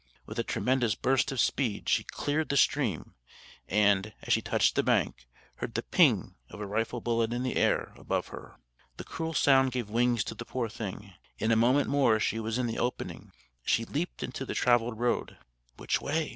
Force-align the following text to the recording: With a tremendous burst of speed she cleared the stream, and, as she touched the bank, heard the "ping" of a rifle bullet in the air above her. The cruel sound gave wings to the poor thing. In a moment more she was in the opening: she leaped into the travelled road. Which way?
With 0.25 0.39
a 0.39 0.43
tremendous 0.43 0.95
burst 0.95 1.31
of 1.31 1.39
speed 1.39 1.87
she 1.87 2.03
cleared 2.03 2.49
the 2.49 2.57
stream, 2.57 3.13
and, 3.67 4.11
as 4.23 4.33
she 4.33 4.41
touched 4.41 4.73
the 4.73 4.81
bank, 4.81 5.27
heard 5.57 5.75
the 5.75 5.83
"ping" 5.83 6.33
of 6.49 6.59
a 6.59 6.65
rifle 6.65 7.01
bullet 7.01 7.31
in 7.31 7.43
the 7.43 7.55
air 7.55 7.93
above 7.95 8.29
her. 8.29 8.55
The 8.97 9.03
cruel 9.03 9.35
sound 9.35 9.73
gave 9.73 9.91
wings 9.91 10.23
to 10.23 10.33
the 10.33 10.43
poor 10.43 10.69
thing. 10.69 11.13
In 11.37 11.51
a 11.51 11.55
moment 11.55 11.87
more 11.87 12.19
she 12.19 12.39
was 12.39 12.57
in 12.57 12.65
the 12.65 12.79
opening: 12.79 13.31
she 13.63 13.85
leaped 13.85 14.23
into 14.23 14.43
the 14.43 14.55
travelled 14.55 14.97
road. 14.99 15.37
Which 15.77 16.01
way? 16.01 16.29